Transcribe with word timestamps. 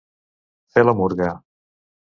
Fer 0.77 0.85
la 0.87 0.97
murga. 1.03 1.31